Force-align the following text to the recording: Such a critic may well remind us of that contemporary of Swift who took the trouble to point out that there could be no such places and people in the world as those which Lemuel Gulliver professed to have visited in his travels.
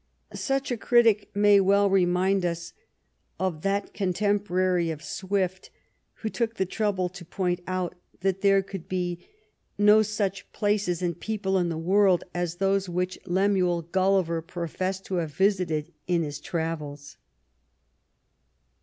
Such 0.33 0.71
a 0.71 0.77
critic 0.77 1.29
may 1.35 1.59
well 1.59 1.87
remind 1.87 2.43
us 2.43 2.73
of 3.39 3.61
that 3.61 3.93
contemporary 3.93 4.89
of 4.89 5.03
Swift 5.03 5.69
who 6.15 6.27
took 6.29 6.55
the 6.55 6.65
trouble 6.65 7.07
to 7.09 7.23
point 7.23 7.59
out 7.67 7.93
that 8.21 8.41
there 8.41 8.63
could 8.63 8.89
be 8.89 9.19
no 9.77 10.01
such 10.01 10.51
places 10.53 11.03
and 11.03 11.19
people 11.19 11.55
in 11.59 11.69
the 11.69 11.77
world 11.77 12.23
as 12.33 12.55
those 12.55 12.89
which 12.89 13.19
Lemuel 13.27 13.83
Gulliver 13.83 14.41
professed 14.41 15.05
to 15.05 15.17
have 15.17 15.35
visited 15.35 15.93
in 16.07 16.23
his 16.23 16.39
travels. 16.39 17.17